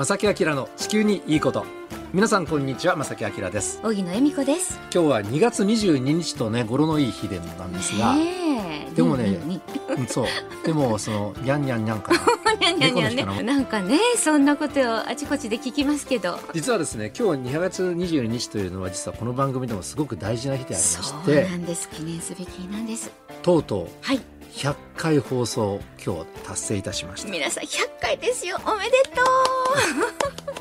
[0.00, 1.66] 正木明の地球にいいこと。
[2.14, 2.96] 皆さんこんにちは。
[2.96, 3.80] 正木明です。
[3.82, 4.80] 荻野恵美子です。
[4.90, 8.14] 今日は2月22日とね語呂のいい日でなんですが、
[8.94, 9.38] でもね、
[9.98, 10.26] うん、そう。
[10.64, 13.42] でもそのにゃんにゃんにゃんかなにゃんにゃんにゃんね。
[13.42, 16.38] なんかねそんなことをあちこちで聞きますけど。
[16.54, 21.02] 実はですね今日2月22日というのは実はこの番組でもすごく大事な日でありまして。
[21.02, 21.90] そうなんです。
[21.90, 23.12] 記念すべきなんです。
[23.42, 24.20] とうとうはい
[24.52, 27.30] 100回放送今日達成いたしました。
[27.30, 27.68] 皆さん100
[28.00, 28.58] 回ですよ。
[28.64, 29.22] おめでと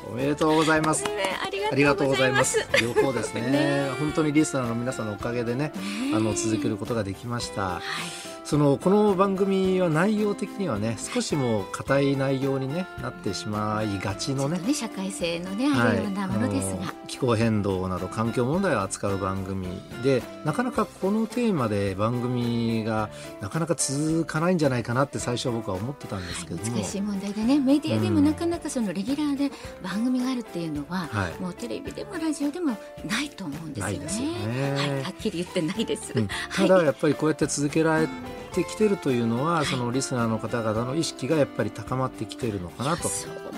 [0.07, 0.11] う。
[0.13, 2.65] おめでとうございます、ね、ありがとうございます。
[2.81, 3.41] 両方 ですね。
[3.41, 5.71] ね本当にリスナーの皆さんのおかげでね
[6.13, 7.81] あの続けることができました、は
[8.25, 19.67] いそのこの番組は内容的にはね少しも硬い内容に、ね、なってしまいがちのね、ね、社会性のねあるようなものですが、はい、気候変動など環境問題を扱う番組
[20.01, 26.57] でなかなかこのテーマで番組がなかなか続かないんじゃないかなって最初僕は思ってたんですけど。
[26.57, 33.99] も、難しい問題でねメディアでもなかなかそのレギュラーで番組があるっていうのは、はい、もうテレビでもラジオでもないと思うんですよね。
[33.99, 34.73] よね。
[34.73, 38.07] はい、はっきり言ってないです、うん、ただやっぱりこうやって続けられ
[38.49, 43.09] てきてるというのは、そのリスナーの方々の意識がやっぱり高まってきてるのかなと、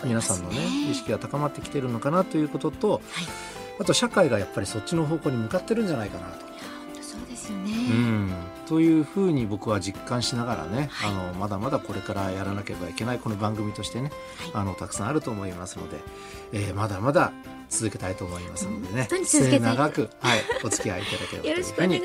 [0.03, 0.57] 皆さんのね
[0.89, 2.37] 意識が高まってきてるのかなと。
[2.37, 2.41] い。
[2.45, 3.01] うことと、
[3.79, 6.45] あと社会がやっぱりそっちの方向に向かってるんじゃないかなと。
[7.01, 8.33] そうですよね、うん。
[8.67, 15.97] というふうに僕は実感しながらね、はい、あのまだまだこれからやらなければいけないこの番組としてね、はい、あのたくさんあると思いますので、
[16.53, 17.33] えー、まだまだ
[17.69, 22.01] 続けたいと思いますのでね末永く、はい、お付き合いいただければというふうに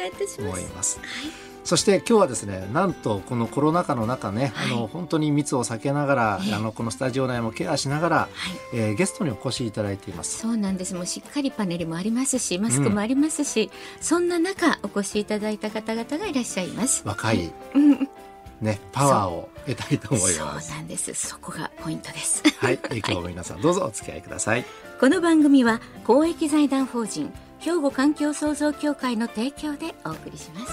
[0.48, 0.98] 思います。
[0.98, 8.28] はいそして今日はですねなんとこのコロナ禍の中ね、はい、あの本当に密を避けながら、えー、あのこのスタジオ内もケアしながら、は
[8.72, 10.38] い、えー、ゲストにお越しいただいています。
[10.38, 10.94] そうなんです。
[10.94, 13.64] もうしっかりパネルもありますしマスクもありますし、
[13.96, 17.02] うん、そんな中お越しいただいた方々がいらっしゃいます。
[17.04, 17.50] 若い、
[18.60, 20.68] ね、パワーを得たいと思います。
[20.68, 20.76] そう。
[20.76, 21.14] なんです。
[21.14, 22.44] そこがポイントです。
[22.58, 22.78] はい。
[22.94, 24.64] 今日も皆さんどうぞお付き合いください。
[25.00, 30.72] この番組は公益財団法人兵庫環境創造協会の提供でお送りします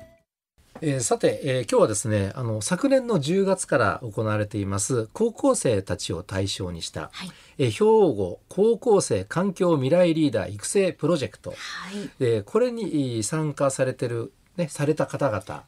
[0.81, 7.79] えー、さて、えー、今日はですねあの昨年の10月から行われています高校生たちを対象にした、はい、えー、兵
[8.15, 11.55] 庫高校生環境未来リーダー育成プロジェクト、は
[12.25, 15.63] い、これに参加されてるね、された方々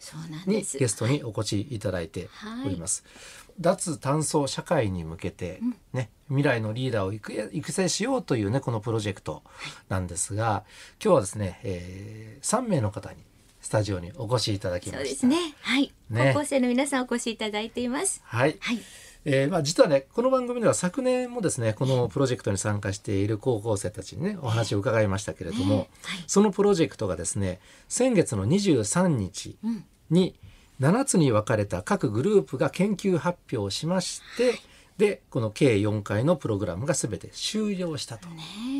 [0.45, 2.29] にゲストにお越しいただいて
[2.65, 3.05] おります。
[3.05, 5.61] はい、脱炭素社会に向けて
[5.93, 9.41] ね、うん、未来のリーダーを育成しようというねこのプロジェクト
[9.87, 10.65] なんですが、
[11.01, 13.23] 今日はですね、えー、3名の方に
[13.63, 14.97] スタジオにお越しいただきました。
[14.99, 15.55] そうですね。
[15.61, 15.91] はい。
[16.09, 18.21] ね、高校生の皆さんお越しいただいています。
[18.25, 18.57] はい。
[18.59, 18.79] はい。
[19.25, 25.87] えー、まあ実はねこの番組では昨年もですねこのプロジェクトに参加している高校生たちにねお話を伺いましたけれども、はい、
[26.27, 29.57] そのプロジェクトがですね先月の23日
[30.09, 30.35] に
[30.81, 34.55] 7つに分かれた各グループが研究発表しまして、
[34.97, 38.27] でこの計4回のプログラムがすべて終了したと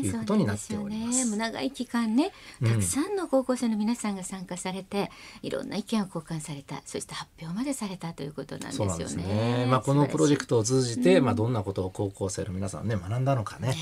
[0.02, 1.30] いうことになっております。
[1.30, 2.32] ね、長い期間ね
[2.62, 5.10] たくさんの高校生の皆さんが参加されて、
[5.42, 9.64] うん、いろんな意見を交換されたそして発表までされたということなんですよね。
[9.64, 13.74] ねまあ、このプロジェクトを通じて、うん、まあ、どんなことを高校生の皆さんね学んだのかね、ね、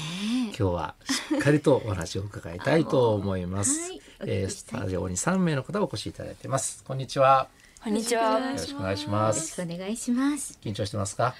[0.46, 3.92] 今日はしっかりとお話を伺いたいと思います。
[4.20, 6.82] はい、えー、スタジオに3名の方お越しいただいてます。
[6.84, 7.48] こんにちは。
[7.84, 8.38] こんにちは。
[8.38, 9.36] よろしくお願いします。
[9.36, 10.58] よろしくお願いします。
[10.62, 11.34] 緊張してますか？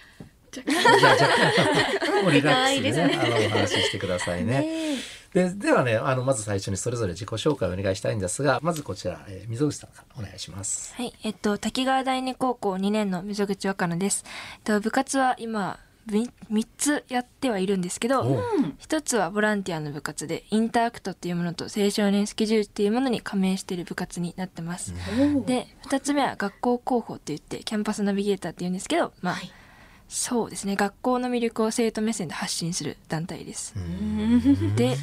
[0.60, 4.98] じゃあ若干リラックスでね、あのお話ししてくださいね。
[5.32, 10.94] でではねあのまず最初にそれぞれ自己紹介をお願いしたいんですがまずこちら、えー、溝口さんお願いします。
[10.94, 18.22] はいえっと滝川第二高校2年の溝口若菜です、えっと、部活は今3つやってはいるんですけど
[18.80, 24.92] 1つはボランティアの部活でインターアクトっていうものと青少年スケジュールっていうものに加盟している部活になってます。
[25.47, 29.53] で2つ目は学校広報って言ってキャンパスナビゲーターっていうんですけどまあ、はい
[30.12, 30.76] そうですね。
[30.76, 33.74] 学校の魅力を生徒目線で発信する団体です。
[34.76, 34.94] で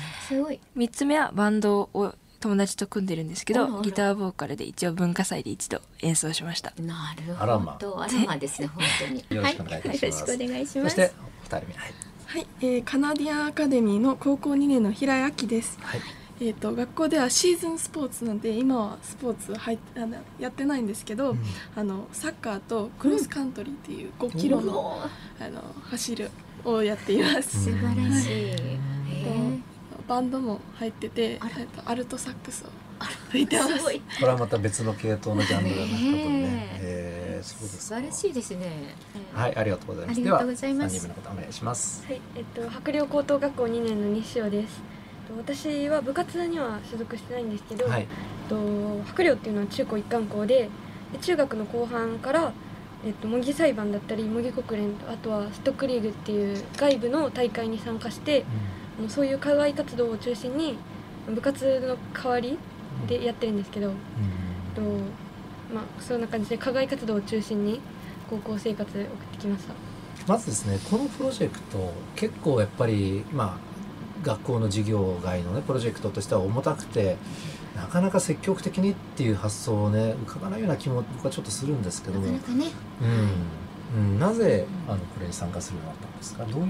[0.77, 6.73] 3つ目はバンドを友達と組んでるんですけどギターボーカルで一応文化祭で一度演奏しました。
[6.79, 7.45] なるほ
[7.79, 8.01] ど。
[8.03, 9.25] あらまですね本当に。
[9.29, 10.95] よろしくお願いします、はい、よろしくお願いします。
[10.95, 11.73] そしてお二人目。
[11.73, 11.93] はい、
[12.27, 12.47] はい。
[12.61, 16.01] えー、カナディアンアカデミーの高校2年の平井明です、はい
[16.41, 21.39] えーと、学校ではシーズンスポーツなんで今はスポーツ入あのやってないんですけど、うん、
[21.75, 25.01] あのサッカーとクロスカントリーっていう5キロの,、
[25.39, 26.31] あの走る
[26.63, 27.65] をやっています。
[27.65, 28.55] 素晴らしい、
[30.07, 31.39] バンドも入ってて
[31.85, 32.69] アルトサックスを
[33.31, 33.83] 吹いてます。
[33.83, 33.89] こ
[34.21, 37.19] れはまた別の系統のジャンルだな多分ね、え。
[37.39, 38.95] ー、そうです素晴らしいですね、
[39.33, 40.23] はいありがとうございます。
[40.23, 42.05] では三人目の方お願いします。
[42.05, 44.81] はいえっと白陵高等学校2年の西尾です
[45.37, 48.07] 私は部活には所属してないんですけど、はい、
[48.47, 48.55] と
[49.05, 50.69] 白陵っていうのは中高一貫校で
[51.11, 52.51] で中学の後半から
[53.05, 58.43] えっと、模擬裁判だったり模擬国連あとはストックリーグっていう外部の大会に参加して、
[59.01, 60.77] うん、そういう課外活動を中心に
[61.25, 62.57] 部活の代わり
[63.07, 63.95] でやってるんですけど、うん、
[64.75, 64.81] と
[65.73, 67.79] まあ、そんな感じで課外活動を中心に
[68.29, 69.73] 高校生活送ってきました。
[70.27, 73.68] まずですねこのプロジェクト結構やっぱりまあ
[74.23, 77.17] 学校の授業外のねプロジェクトとしては重たくて
[77.75, 82.19] なかなか積極的にっていう発想をね浮かばないような気も僕はちょっとするんですけど。
[82.19, 82.65] なかなかね、
[83.95, 86.45] うん、うん、なぜあのこれに参加するようになったんですか？
[86.45, 86.67] どういう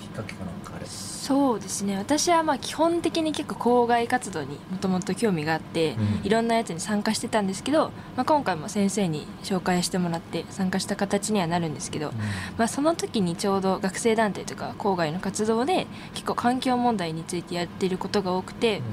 [0.00, 1.96] きっかけかなんかあれそうですね。
[1.98, 12.14] 私はまあ基本的に結構校外活動にもともと興味があって、うん、いろんなやつに参加してたんですけど、まあ、今回も先生に紹介してもらって参加した形にはなるんですけど、うん、
[12.58, 18.78] まあ、その時にちょうど学生団体とか校外の活動で結構環境問題についてやっていることが多くて。
[18.78, 18.84] うん。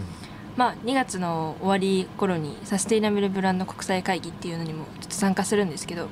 [0.58, 6.10] まあ、2月の終わり頃にサステイナブルブランド国際会議っていうのにもちょっと参加するんですけど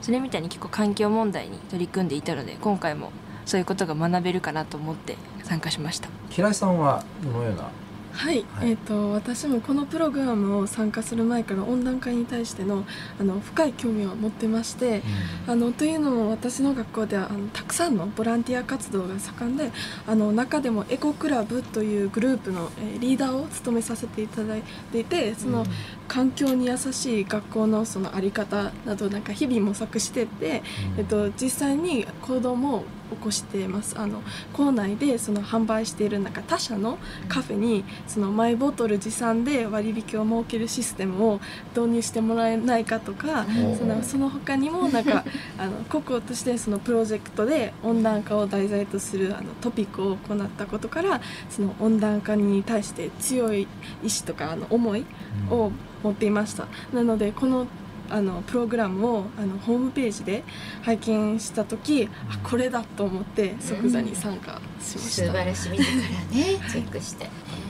[0.00, 3.10] それみたいに結構環境問題に取り組んでいたので今回も
[3.50, 6.08] そういうことが学べるかなと思って参加しました。
[6.28, 7.68] 平井さんはどのような？
[8.12, 12.84] はい、はい、えーと、私もこのプログラムを参加する前から温暖化に対しての
[13.20, 15.02] あの深い興味を持ってまして、
[15.46, 19.72] うん、あのというのも私の学校ではあのたくさんのボランティア活動が盛んで
[20.06, 24.62] あの中でもエコクラブというグループの、えー、リーダーを務めさせていただい
[24.92, 25.64] ていてその、
[26.10, 30.62] 環境に優しい学校のその在り方などなんか日々模索してて、
[30.94, 33.98] うん、えっと、実際に行動も起こしています。
[33.98, 34.22] あの
[34.52, 36.98] 校内でその販売しているなんか他社の
[37.28, 41.40] カフェにそのマイボトル持参で割引を設けるシステムを
[41.76, 43.46] 導入してもらえないかとか
[43.78, 45.24] そのその他にもなんか
[45.58, 51.20] あの国校としてそのプロジェクトで温暖化を題材とするあのトピックを行ったことから
[51.50, 53.66] その温暖化に対して強い
[54.02, 55.04] 意志とかあの思い
[55.50, 56.66] を持っていました。
[56.92, 57.66] なのでこの
[58.12, 60.42] あのプログラムをあのホームページで
[60.82, 65.70] 拝見した時、うん、あこれだと思って即座に参加しました、うん、素晴らしい。
[65.70, 67.28] 自らねチェックして。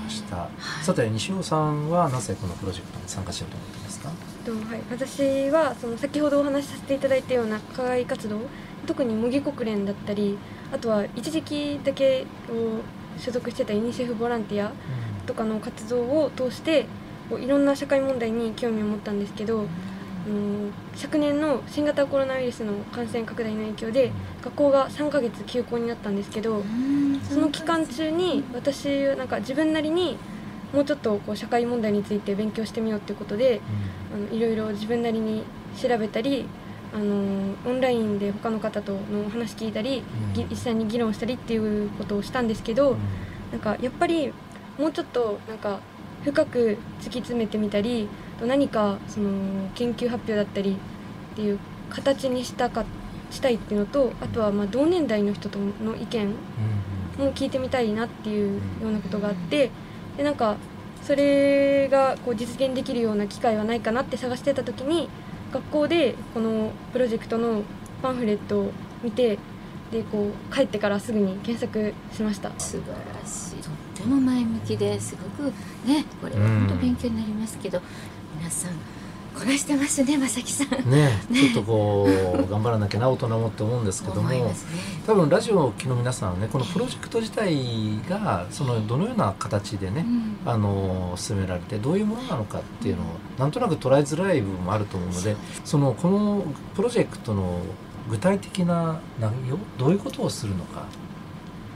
[0.08, 0.48] した、は
[0.80, 4.10] い、さて西尾さんはなぜこのプロジェクトに参加しようと思ってますか？
[4.44, 8.40] と、はい、私はその先ほどお話しさせていただいたような課外活動
[8.86, 10.38] 特に模擬国連だったり
[10.72, 12.80] あとは一時期だけを
[13.20, 14.72] 所属してたユニセフボランティア
[15.26, 16.86] とかの活動を通して
[17.38, 19.66] いろんな社会問題に興味を持ったんですけど、
[20.26, 24.12] うん、昨年の新型コロナウイルスの感染拡大の影響で
[24.42, 26.62] 学校が3ヶ月休校になったんですけど
[27.28, 30.18] その期間中に私なんか自分なりに
[30.72, 33.60] もうちょっとこう社会問題について勉強してみようっていうことで、
[34.14, 35.42] あのいろいろ自分なりに
[35.76, 36.46] 調べたり
[36.92, 40.02] あのオンラインで他の方とのお話聞いたり、
[40.34, 42.98] うん、実際に議論したりっていうことをしたんですけど、うん、
[43.52, 44.32] なんかやっぱり
[44.78, 45.80] もうちょっとなんか
[46.24, 48.08] 深く突き詰めてみたり
[48.42, 50.76] 何かその研究発表だったり
[51.32, 51.58] っていう
[51.90, 52.84] 形にしたか
[53.30, 56.28] したいっていうのとあとはまあ同年代の人との意見
[57.18, 59.70] も聞いてみたいなっていうようなことがあって
[60.16, 60.56] でなんか
[61.02, 65.08] それがこう実現できるような機会はないかなって探してた時に
[65.52, 67.62] 学校でこのプロジェクトの
[68.02, 69.38] パンフレットを見て
[69.90, 72.52] でこう帰ってからすぐに検索しました。
[72.58, 73.49] 素晴らしい
[74.00, 75.52] ても前向きですごく
[75.86, 77.80] ねこれは本当勉強になりますけど、
[78.38, 78.72] 皆さん
[79.34, 80.90] こなしてますね正木さん。
[80.90, 84.42] ねちょっとこう 頑張らなきゃな大人もって思うんですけども、 ね、
[85.06, 90.04] 多分ラジオを聴の皆さんはねこのプロジェクト自体がそのどのような形でね、
[90.44, 93.04] うん、あの進められてどういうものなのかっていうのを
[93.38, 97.60] なんとなく捉えづらい部分もあると思うのでそのこのプロジェクトの
[98.10, 100.84] 具体的な内容どういうことをするのか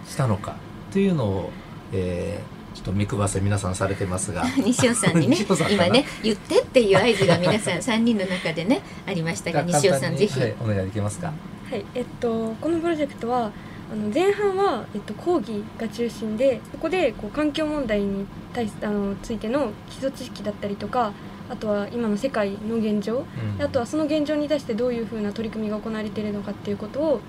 [0.06, 0.56] したのか
[0.92, 1.50] というのを、
[1.96, 4.44] えー、ちょっと見くばせ皆さんされてますが。
[4.58, 5.36] 西尾さんにね
[5.70, 11.32] 今ね言ってっていう合図が皆さん 3人の中でねありましたが西尾さんぜひ、はい、お願いできますか？
[11.70, 13.52] はいえっとこのプロジェクトは
[13.92, 21.12] あの前半は、えっと、講義が中心でそこでこう環境問題に対あのついての基礎知識だったりとか
[21.48, 23.24] あとは今の世界の現状、
[23.58, 27.20] うん、あとはその現状に対してどういうふうな取り組みが行われているのかっていうことを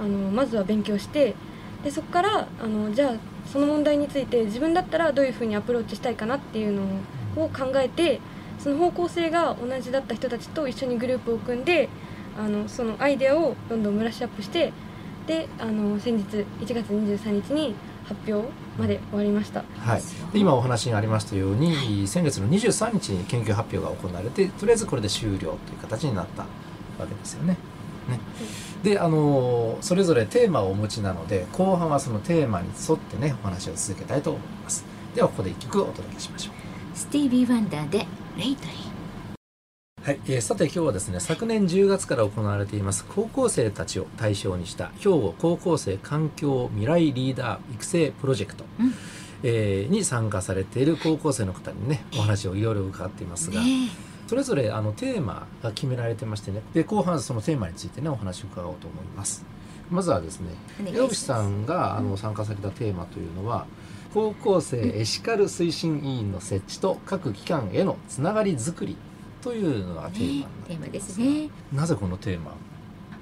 [0.00, 1.34] あのまずは勉強して
[1.82, 3.14] でそこからあのじゃあ
[3.52, 6.82] その問題について自分だったらどういうふうにアプローチしたいかなっていうの
[7.36, 8.20] を考えて
[8.58, 11.88] その方向性が同じだった人たちと一緒にグループを組んで
[12.36, 14.72] あのそのアイデアをどんどんブラッシュアップして
[15.26, 17.74] であの先日1月23日に
[18.04, 18.48] 発表
[18.78, 20.02] まで終わりました、はい、
[20.34, 26.48] 今お話にありましたように先月の23日に研究発表が行われてとりあえずこれで終了という形になったわ
[27.06, 27.56] けですよね。
[28.08, 28.20] ね、
[28.82, 34.84] であのそれぞれテーマをお持ちなので後半はそのテーマに沿ってねお話を続けたいと思います。
[35.14, 36.54] ではここで一曲お届けしましょう。
[36.96, 38.06] スティービー・ワンダーで
[38.36, 38.94] 「レイトリー」
[40.04, 48.94] はい、えー、さて今日はですね昨年10月から行われています高校生たちを対象にした兵庫高校生環境未来リーダー育成プロジェクト、うん、
[49.42, 53.88] えー、に参加されている高校生の方にねお話をいろいろ伺っていますが、ね、
[54.26, 56.62] それぞれあのテーマが決められてましてね。
[56.72, 59.44] で後半そのテーマについてねお話を伺おうと思います。
[59.90, 60.48] まずはですね
[60.92, 63.66] 矢口さんがあの参加されたテーマというのは、
[64.14, 68.96] 高校生エシカル推進委員の設置と各機関へのつながりづくり
[69.42, 71.50] というのがテーマテーマですね。
[71.72, 72.52] なぜこのテーマ？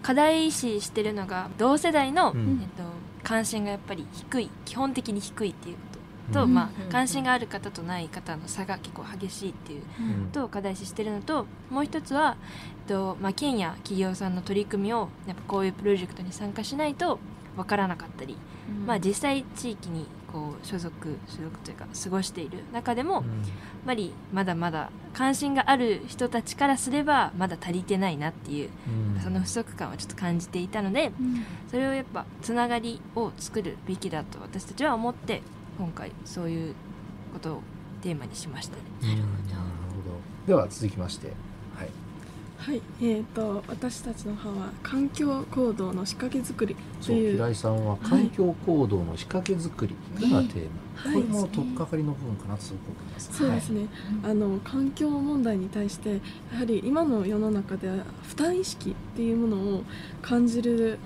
[0.02, 2.82] 課題意識してるのが同世代の、うん、えっと、
[3.23, 5.76] 関心がやっぱり低い基本的に低いっていう。
[5.76, 5.80] こ
[6.29, 9.83] とと、うん、まあ、関心がある方とない方の差が結構激しいっていう
[10.33, 12.37] と課題視してるのともう一つは、
[12.87, 17.19] えっとまあ、県や企業さんの取り組みをやっぱこういうプロジェクトに参加しないと
[17.57, 18.37] 分からなかったり、
[18.69, 23.31] うん、まあ、実際地域にこう所属所属というか過ごしている中でも、うん、やっ
[23.87, 28.71] ぱりまだまだ関心がある人たちからすればまだ足りてないなっていう、
[29.14, 35.43] うん、その不足感をちょっと感じていたので、うん、それをやっぱつながりを作るべきだと私たちは思って
[35.79, 36.75] 今回そういう
[37.33, 37.62] ことを
[38.02, 38.76] テーマにしました。
[39.07, 41.33] なるほどでは続きまして。
[42.62, 47.33] はい、えーと、私たちの班は環境行動の仕掛け作りという。
[47.33, 50.69] 平井さんは環境行動の仕掛け作りというのがテー
[51.05, 53.81] マ、はい、これも取っかかりの部分かなとすごく思います、そうですね、
[54.23, 56.21] はい、あの環境問題に対して
[56.52, 59.83] やはり今の世の中では負担意識っていうものを
[60.21, 61.00] 感じる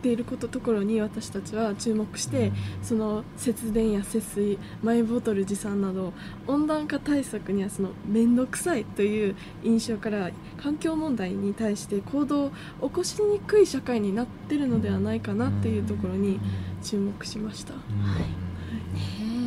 [0.00, 2.52] ていることところに私たちは注目して、
[2.82, 6.12] その節電や節水マイボトル持参など
[6.46, 10.30] 温暖化対策にはその面倒くさいという印象から
[10.62, 12.50] 環境問題に対して行動を
[12.82, 16.40] 起こしにくい社会になってるのではないかなっていうところに
[16.82, 17.74] 注目しました。
[17.74, 17.80] は
[18.18, 18.22] い、
[18.94, 19.37] ね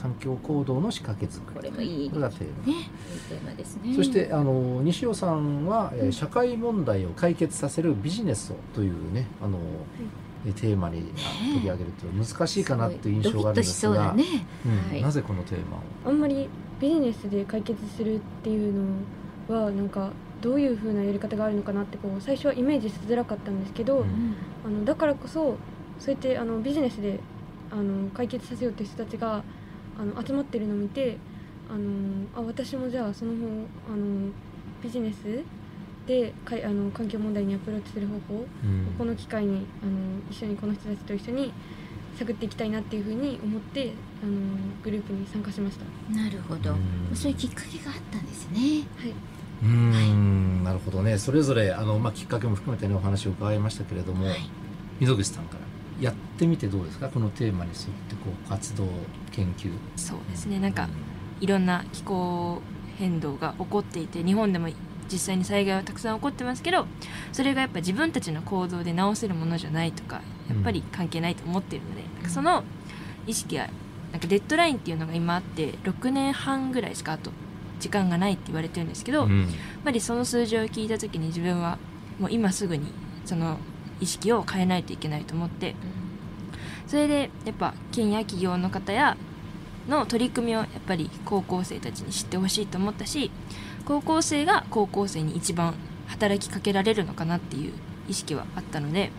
[0.00, 1.56] 環境行動の仕掛け作り。
[1.56, 2.90] これもいい、がテーマ,、ね、
[3.28, 3.94] テーマですね。
[3.96, 9.58] そしてあの西尾さんは、うん、社会問題を解決させるビジネスをというねあの、
[10.46, 14.24] うん、テーマに取り上げると難しいかなっていう印象があるんですが、ね。
[14.92, 15.80] うん、なぜこのテーマを？
[16.06, 16.48] あんまり
[16.80, 18.74] ビジネスで解決するっていう
[19.48, 25.56] のはなんかどういうふうなやり方があるのかなってこう最初はイメージしづらかったんですけど、うん、あのだからこそ
[25.98, 27.18] そうやってあのビジネスで
[27.72, 29.42] あの解決させようって人たちが
[29.98, 31.16] あの集まってるのを見て
[31.68, 33.36] あのあ私もじゃあその方
[33.92, 34.30] あの
[34.82, 35.42] ビジネス
[36.06, 38.46] でかいあの環境問題にアプローチする方法を、
[38.96, 39.92] この機会にあの
[40.30, 41.52] 一緒にこの人たちと一緒に
[42.18, 44.32] 探っていきたいなっていうふうに思ってあの
[44.82, 45.84] グループに参加しました。
[46.16, 46.74] なるほど、
[47.14, 48.86] そういうきっかけがあったんですね。
[48.96, 49.12] はい。
[49.62, 51.18] うん、なるほどね。
[51.18, 54.50] それぞれあの、まあ、きっかけも含めてねお話を伺いましたけれども、はい、
[55.00, 55.60] 溝口さんから
[56.00, 57.08] やってみてどうですか？
[57.08, 58.86] このテーマに沿ってこう活動
[59.32, 59.72] 研究。
[59.96, 60.58] そうですね。
[60.58, 60.88] なんか、
[61.40, 62.60] いろんな気候
[62.98, 64.68] 変動が起こっていて日本でも
[65.10, 66.86] 実際に災害はたくさん起こってますけど
[67.32, 72.64] それがやっぱ自分たちの行動で直せるものじゃないとかやっぱり関係ないと思っているので、うん、その
[73.26, 73.68] 意識は
[74.10, 77.30] なんかデッドラインっていうのが今あって6年半ぐらいしかあと
[77.78, 79.48] 時間がないって言われてるんですけど、うん、やっ
[79.84, 81.78] ぱりその数字を聞いた時に自分は
[82.18, 82.92] もう今すぐに
[83.24, 83.58] その
[84.00, 85.74] 意識を変えないといけないと思って、
[86.86, 89.16] それでやっぱ県や企業の方や
[89.88, 93.30] の取り組みをやっぱり高校生たちに知ってほしいと思ったし
[93.86, 95.74] 高校生が高校生に一番
[96.06, 97.72] 働きかけられるのかなっていう
[98.08, 99.10] 意識はあったので、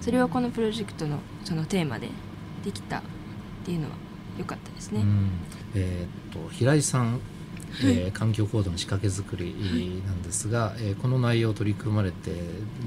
[0.00, 2.08] それはこのプロジェクトのそのテーマで
[2.64, 3.02] できたっ
[3.64, 3.96] ていうのは
[4.38, 5.04] 良かったですね。
[5.74, 7.20] えー、っと平井さん
[7.82, 12.30] えー、環境行動の仕掛け作りなんですが、はい、えー、この内容を取り組まれて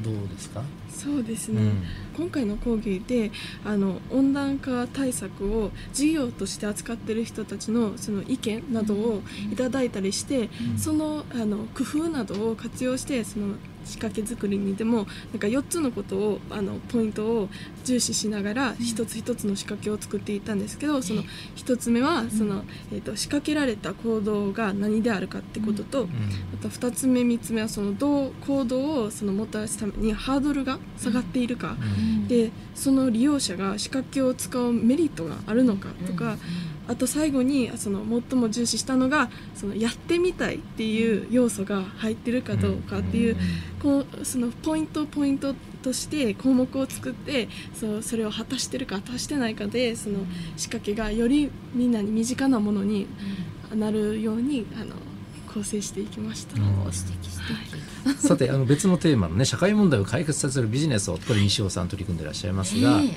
[0.03, 0.63] どうですか？
[0.89, 1.83] そうですね、うん、
[2.15, 3.31] 今回の講義で
[3.65, 15.05] あの温暖化対策を事業として扱っている人たちのその意見などをいただいたりして、うん、そのあの工夫などを活用してその仕掛け作りにでもなん
[15.39, 17.49] か4つのことをあのポイントを
[17.83, 21.23] 重視しながら一つ一つの仕掛けを作っていったんですけどその
[21.55, 31.77] 1つ目はその、えー、と仕掛けられた行動が何であるかってこととまた2つ目3つ目はそのどう行動をそのもたらすためにハードルが下がっているか
[32.27, 36.37] でその利用者が仕掛けを使うメリットがあるのかとか。
[36.87, 43.37] あと最後にその最も重視したのがそのやってみたいっていう要素が入ってるかどうかっていう
[43.81, 50.19] このそのポイントポイントとして項目を作ってそうそれを果たしてるか果たしてないかでその
[50.57, 53.07] 仕掛けがよりみんなに身近なものに
[53.73, 54.95] なるようにあの
[55.53, 56.57] 構成していきました。
[58.17, 63.07] さてあの別のテーマのね社会問題を解決させるビジネスをこれ西尾さん取り組んでいらっしゃいますが、えーはい、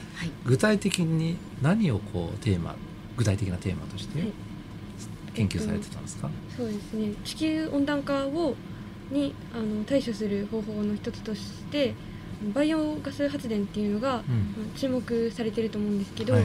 [0.47, 2.77] 具体的に何をこうテーマ
[3.19, 4.23] 具体的なテーマとして
[5.35, 7.13] 研究されてたんですか、えっと、そうですね。
[7.25, 8.55] 地球温暖化を
[9.11, 11.95] にあの対処する方法の一つとして
[12.55, 16.45] バイオガス発電っていうのが、うん、注目されてると思うんですけど、はい、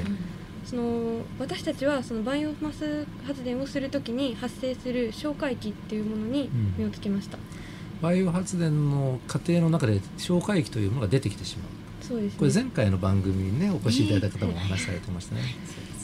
[0.65, 11.67] その私たちはそのバイオマス発電をするときに発生する消化液っていうものに目をつけました、うん、バイオ発電の過程の中で消化液というものが出てきてしまう。
[12.01, 15.41] そうです、ね、これ前回の番組にねお越しいただいた方もお話しされてましたね、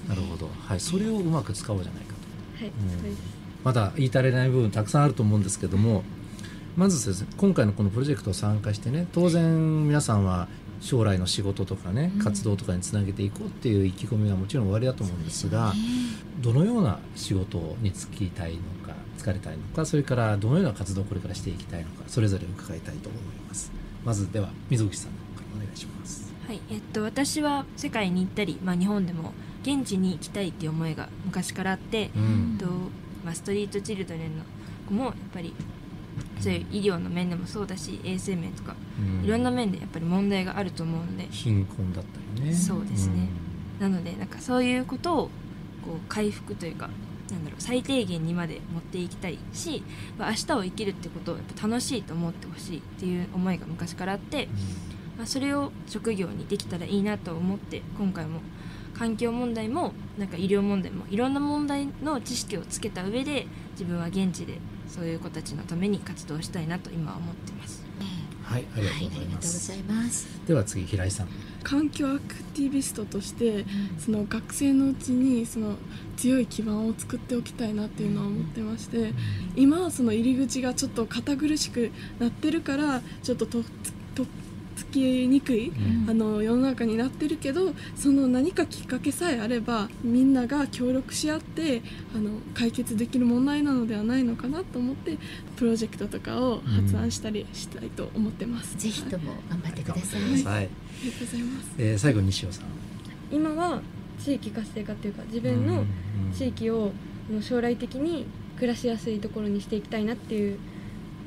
[0.10, 2.14] なるほど、はい、それをうまく使おうじゃないか
[2.58, 3.18] と、はい、うん、
[3.64, 6.04] まだ言い足れない部分たくさんあると思うんですけども
[6.76, 10.48] まずですね今回のこのプロジェクトを参加してね当然皆さんは
[10.82, 15.74] 将来の仕事とかね、活動とかにつなげていこうっていう意気込みはもちろん終わりだと思うんですが、
[16.40, 23.72] どのような仕事に就きたいのか疲れたいのかそれからどのような活動をこれからしていきたいのかそれぞれ伺いたいと思います。
[24.06, 26.32] まずでは水口さんからお願いします。
[26.48, 26.62] はい。
[26.72, 32.66] えっと私は世界に行ったり、まあ、日本でも現地に行きたいっていう思いが昔からあって、うん、と
[33.24, 34.44] まあ、ストリートチルドレンの
[34.88, 35.54] 子もやっぱり
[36.40, 41.28] そういう医療の面でもそうだし衛生面とか、うん、いろんな面でやっぱり問題があると思うので。
[41.30, 42.54] 貧困だったりね。
[42.54, 43.28] そうですね、
[43.82, 45.30] うん、なのでなんかそういうことを
[45.86, 46.90] こう回復というか
[47.30, 49.84] なんだろう最低限にまで持っていきたいし、
[50.18, 54.52] まあ、明日を生きるってことをやっぱ楽しいと思ってほしいっていう思いが昔からあって、うん、
[55.18, 58.40] まあ、それを職業にできたらいいなと思って今回も
[58.94, 67.90] 環境問題もなんか医療問題もいろんな問題の知識をつけた上で自分は現地でそういう子たちのために活動したいなと今は思ってます。
[68.50, 70.28] はい、ありがとうございます。
[70.48, 71.28] では次平井さん。
[71.62, 73.66] 環境アクティビストとして、うん、
[74.00, 75.76] その学生のうちにその
[76.18, 79.16] 強い基盤を作っておきたいなっていうのは思ってまして、うん、
[79.56, 83.68] 今はその入り口がちょっと堅苦しくなってるからちょっととつ
[84.86, 91.82] きにくい、うん、あの世の中になってるけどその何かきっかけさえあればみんなが協力し合って
[92.16, 95.18] あの解決できる問題なのではないのかなと思って
[95.56, 98.74] プロジェクトとかを発案したりしたいと思ってます。
[98.74, 100.22] うん、ぜひとも頑張ってください。
[100.22, 100.68] はい、はい、あ
[101.04, 101.72] りがとうございます。
[101.78, 102.66] えー、最後西尾さん。
[103.32, 103.82] 今は
[104.20, 105.86] 地域活性化というか自分の
[106.34, 106.92] 地域を
[107.42, 110.60] 将来的に暮らしやすいところにしていきたいなっていう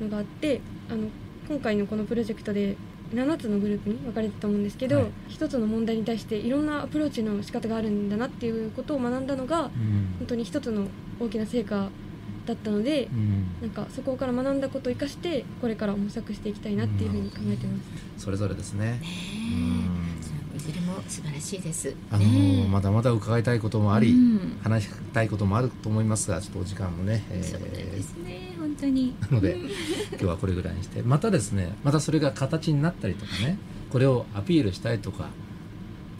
[0.01, 1.07] のがあってあの
[1.47, 2.77] 今回のこのプロジェクトで
[3.13, 10.87] 7つのグループに分かれてたと思うんですけど、はい、1つの問題に対していろんなアプローチの仕方があるんだなっていうことを学んだのが、うん、本当に1つの
[11.19, 11.89] 大きな成果
[12.45, 17.89] だったので、うん、なんかそこから学んだことを生かしてこれから模索していきたいなっていうふうに考えてます。
[18.15, 18.99] うん、それぞれですね。
[18.99, 18.99] ね
[21.07, 21.95] 素晴らしいです。
[22.11, 24.15] あのー、まだまだ伺いたいこともあり、
[24.63, 27.23] 話したいこともあると思いますが、ちょっとお時間もね。
[27.29, 28.53] えー、そうですね。
[28.63, 29.57] 本当になので
[30.11, 33.57] 今日はこれぐらいにしてまたですねまたそれが形になったりとかね
[33.91, 35.27] これをアピールしたいとか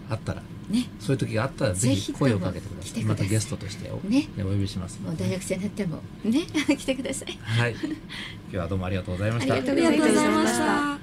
[0.10, 3.04] あったらね、そういう時があったらぜひ声をかけてください。
[3.04, 4.98] またゲストとしてお,、ね、お呼びします。
[5.02, 6.40] もう大学生になってもね
[6.78, 7.38] 来てください。
[7.42, 7.72] はい。
[7.74, 7.92] 今
[8.50, 9.56] 日はどうもありがとうございました。
[9.56, 10.98] ありがとうございました。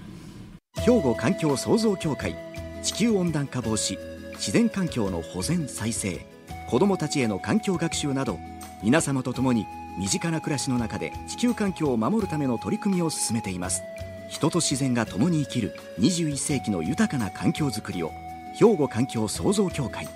[0.81, 2.35] 兵庫環境創造協会
[2.83, 3.99] 地球温暖化防止
[4.35, 6.25] 自然環境の保全再生
[6.69, 8.39] 子どもたちへの環境学習など
[8.83, 9.67] 皆様と共に
[9.99, 13.83] 身近な暮らしの中で地球環境を守るための取り組みを進めています。
[14.31, 18.13] 人と自然が共に生きる21世紀の豊かな環境づくりを
[18.55, 20.09] 兵庫環境創造協会。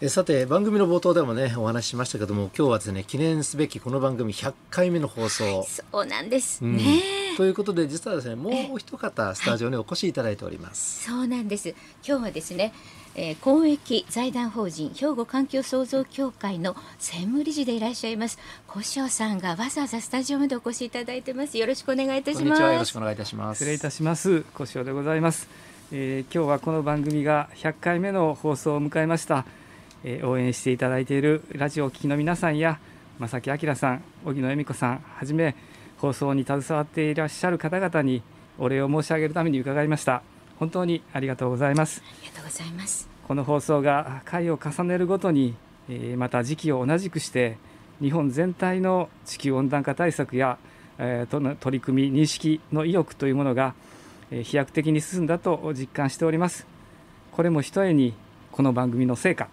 [0.00, 5.64] えさて番組の冒頭でもねお話ししましたけども今日はですね記念すべきこの番組100回目の放送。
[5.64, 11.70] そうなんです、うん、ね ということで実はですねもう一方スタジオにお越しいただいております、そうなんです。
[12.06, 12.72] 今日はですね
[13.14, 21.58] えー、公益財団法人兵庫環境創造協会の専務理事でいらっしゃいます小塩さんがわざわざスタジオまでお越しいただいてます。
[21.58, 22.62] よろしくお願いいたします。
[22.62, 23.58] よろしくお願いいたします。
[23.58, 24.42] 失礼いたします。
[24.54, 25.48] 小塩でございます、
[25.92, 29.44] えー、今日はこの番組が100回目の放送を迎えました、
[30.04, 32.78] えー、応援していただいているラジオを聴きの皆さんや
[33.18, 35.54] 正木明さん荻野恵美子さんはじめ
[36.02, 38.22] 放送に携わっていらっしゃる方々に
[38.58, 40.24] お礼を申し上げるために伺いました。
[40.58, 42.02] 本当にありがとうございます。
[42.04, 43.08] ありがとうございます。
[43.28, 45.54] この放送が回を重ねるごとに
[46.16, 47.56] また時期を同じくして
[48.00, 50.58] 日本全体の地球温暖化対策や
[51.30, 53.74] との取り組み認識の意欲というものが
[54.30, 56.66] 飛躍的に進んだと実感しております。
[57.30, 58.12] これもひとえに
[58.50, 59.46] この番組の成果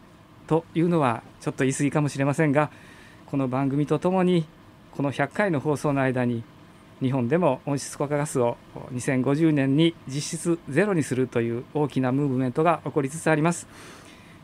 [0.47, 2.71] というのはちょっと言い過ぎかもしれませんが
[3.27, 4.47] この番組とともに
[4.91, 6.43] この100回の放送の間に
[7.01, 8.57] 日本でも温室効果ガスを
[8.93, 13.67] 2050年に実質ゼロにするという大きなムーブメントが起こりつつあります。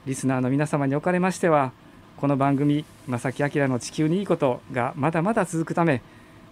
[0.06, 1.72] リスナーの皆様におかれましては
[2.18, 6.02] この番組正木明の地球にいいことがまだまだ続くため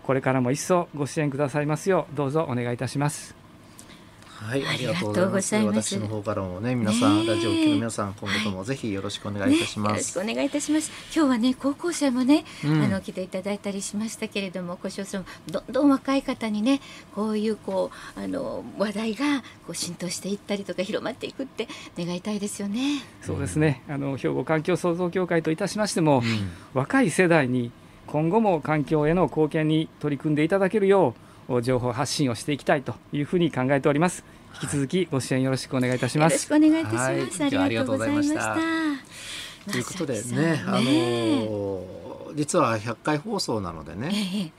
[0.02, 3.43] これからも一層ご支援くださいますようどうぞお願いいたします。
[4.44, 5.96] はい、ありがとうございます。
[5.96, 9.90] 私の方からもね、皆さん、ラジオ機の皆さん、今後ともぜひよろしくお願いいたします。
[9.90, 10.92] ね、よろしくお願いいたします。
[11.16, 16.82] 今日はね、高校生もね、うん、あの来ていただいたりしましたけれども、小塩さん、どんどん若い方にね、
[17.16, 23.02] こういうこうあの話題がこう浸透していったりとか広まっていくって願いたいですよね。
[23.22, 23.82] そうですね。
[23.88, 27.72] あの兵庫環境創造協会といたしましても、うん、若い世代に
[28.08, 34.24] 今後も環境への貢献に取り組んでいただけるよう情報発信をしていきたいというふうに考えております。
[34.62, 36.34] 引き続きご支援よろしくお願いいたします。
[36.34, 37.44] よろしくお願いいたします。
[37.44, 38.56] はい、ありがとうございました。
[39.72, 44.12] ということでね、あのー、実は100回放送なのでね。
[44.14, 44.52] え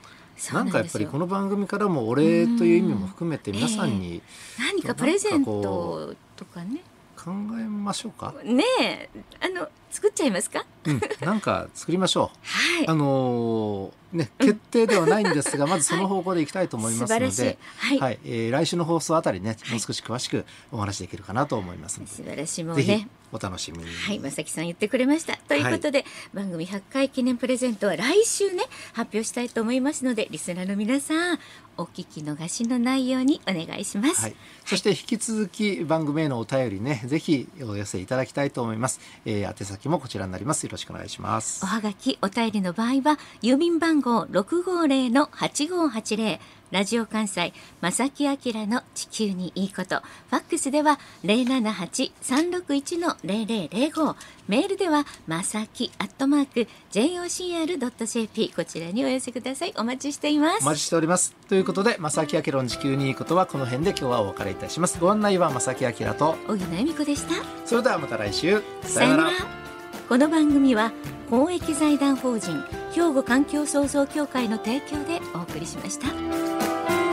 [0.51, 4.21] え、なんかやっぱりこの番組からもお礼という意味も含めて皆さんに、
[4.59, 6.81] 何かプレゼントとかね。
[7.15, 8.35] 考えましょうか？
[8.43, 9.09] ねえ。
[9.41, 12.37] あの作っちゃいますか、うん、なんか作りましょう。
[12.77, 12.87] はい。
[12.87, 23.85] あのーね、決定ではないんですが、 まずその方向でいきたいと思いますので、はい、はい、えー、来週の放送あたりね、もう少し詳しくお話できるかなと思いますので、素晴らしいもうね、お楽しみに。
[23.85, 25.37] はい、まさきさん言ってくれました。
[25.47, 31.39] ということで、はい、番組100回記念プレゼントは来週ね、発表したいと思いますので、リスナーの皆さん、
[31.77, 34.21] お聞き逃しのないようにお願いします。
[34.21, 39.01] はい、そして引き続き番組へのお便りね、ぜひお寄せいただきたいと思います。
[39.25, 40.63] えー、宛先もこちらになります。
[40.63, 41.63] よろしくお願いします。
[41.63, 46.39] おはがき、お便りの場合は、郵便番号六五零の八五八零
[46.69, 54.15] ラジオ関西正木明の地球にいいことファックスでは零七八三六一の零零零五
[54.47, 69.64] メールではまさきアットマーク jocr ドット jp こちらにお寄せくださいお待ちしていますお待ちしておりますということで正木明の地球にいいことはこの辺で今日はお別れいたしますご案内は正木明と小木野恵美子でしたそれではまた来週さよなら
[70.07, 70.91] この番組は
[71.31, 72.63] 公益財団法人
[72.93, 77.04] 兵庫環境創造協会の提供でお送りしました。